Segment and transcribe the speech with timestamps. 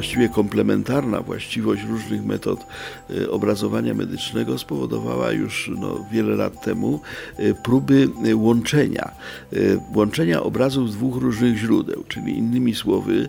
[0.00, 2.66] właściwie komplementarna właściwość różnych metod
[3.10, 7.00] y, obrazowania medycznego spowodowała już no, wiele lat temu
[7.40, 9.10] y, próby y, łączenia,
[9.94, 13.28] łączenia obrazów z dwóch różnych źródeł, czyli innymi słowy,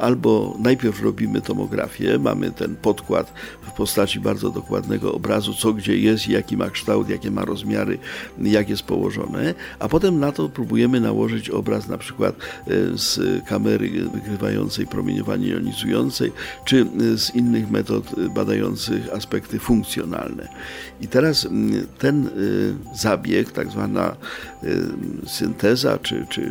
[0.00, 6.28] albo najpierw robimy tomografię, mamy ten podkład w postaci bardzo dokładnego obrazu, co gdzie jest,
[6.28, 7.98] jaki ma kształt, jakie ma rozmiary,
[8.42, 12.36] jak jest położone, a potem na to próbujemy nałożyć obraz na przykład
[12.94, 15.48] z kamery wykrywającej promieniowanie
[16.64, 16.86] czy
[17.16, 20.48] z innych metod badających aspekty funkcjonalne.
[21.00, 24.16] I teraz mm, ten y, zabieg, tak zwana
[24.64, 24.86] y,
[25.26, 26.42] synteza, czy, czy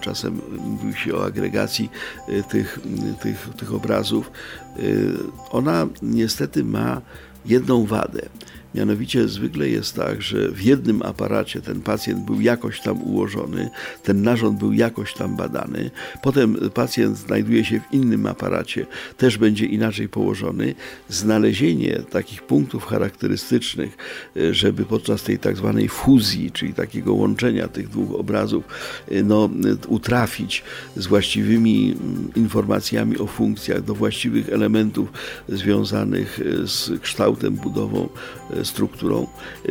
[0.00, 1.90] czasem mówi się o agregacji
[2.28, 2.78] y, tych,
[3.20, 4.30] tych, tych obrazów,
[5.50, 7.00] ona niestety ma
[7.46, 8.22] jedną wadę.
[8.74, 13.70] Mianowicie zwykle jest tak, że w jednym aparacie ten pacjent był jakoś tam ułożony,
[14.02, 15.90] ten narząd był jakoś tam badany,
[16.22, 20.74] potem pacjent znajduje się w innym aparacie, też będzie inaczej położony.
[21.08, 23.96] Znalezienie takich punktów charakterystycznych,
[24.36, 28.64] e, żeby podczas tej tak zwanej fuzji, czyli takiego łączenia tych dwóch obrazów,
[29.10, 29.50] e, no,
[29.88, 30.62] utrafić
[30.96, 35.12] z właściwymi mm, informacjami o funkcjach do właściwych elementów
[35.48, 38.08] związanych e, z kształtem, budową
[38.64, 39.26] strukturą,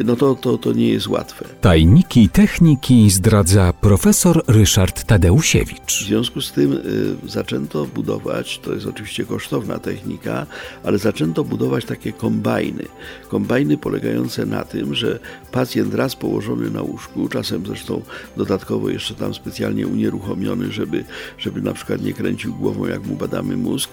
[0.06, 1.45] no to, to, to nie jest łatwe.
[1.61, 6.03] Tajniki techniki zdradza profesor Ryszard Tadeusiewicz.
[6.03, 10.45] W związku z tym y, zaczęto budować, to jest oczywiście kosztowna technika,
[10.83, 12.86] ale zaczęto budować takie kombajny.
[13.30, 15.20] Kombajny polegające na tym, że
[15.52, 18.02] pacjent raz położony na łóżku, czasem zresztą
[18.38, 21.04] dodatkowo jeszcze tam specjalnie unieruchomiony, żeby,
[21.38, 23.89] żeby na przykład nie kręcił głową, jak mu badamy mózg,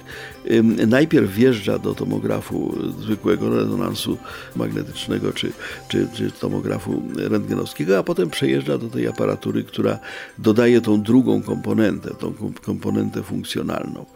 [0.86, 4.18] najpierw wjeżdża do tomografu zwykłego rezonansu
[4.56, 5.52] magnetycznego, magnetycznego czy,
[5.88, 9.98] czy, czy tomografu rentgenowskiego, a potem przejeżdża do tej aparatury, która
[10.38, 14.06] dodaje tą drugą komponentę, tą komponentę funkcjonalną.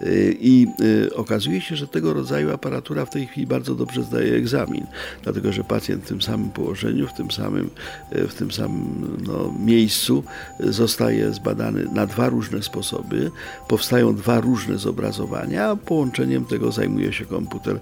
[0.00, 4.34] Y, I y, okazuje się, że tego rodzaju aparatura w tej chwili bardzo dobrze zdaje
[4.34, 4.86] egzamin,
[5.22, 7.70] dlatego że pacjent w tym samym położeniu, w tym samym,
[8.16, 10.24] y, w tym samym no, miejscu
[10.60, 13.30] zostaje zbadany na dwa różne sposoby,
[13.68, 17.80] powstają dwa różne zobrazowania, a połączeniem tego zajmuje się komputer,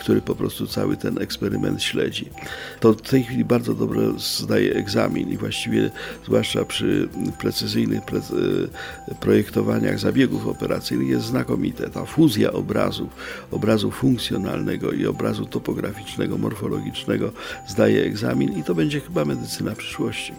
[0.00, 2.28] który po prostu cały ten eksperyment śledzi.
[2.80, 5.90] To w tej chwili bardzo dobrze zdaje egzamin i właściwie,
[6.24, 7.08] zwłaszcza przy
[7.38, 8.20] precyzyjnych pre
[9.20, 11.90] projektowaniach zabiegów operacyjnych, jest znakomite.
[11.90, 13.08] Ta fuzja obrazów,
[13.50, 17.32] obrazu funkcjonalnego i obrazu topograficznego, morfologicznego
[17.66, 20.32] zdaje egzamin i to będzie chyba medycyna przyszłości.